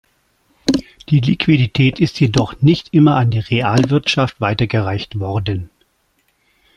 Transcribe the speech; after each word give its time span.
Die 1.09 1.19
Liquidität 1.19 1.99
ist 1.99 2.19
jedoch 2.19 2.59
nicht 2.59 2.91
immer 2.91 3.17
an 3.17 3.29
die 3.29 3.37
Realwirtschaft 3.37 4.41
weitergereicht 4.41 5.19
worden. 5.19 5.69